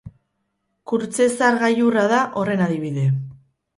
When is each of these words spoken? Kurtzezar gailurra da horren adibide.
Kurtzezar 0.91 1.59
gailurra 1.65 2.07
da 2.13 2.23
horren 2.41 2.65
adibide. 2.69 3.05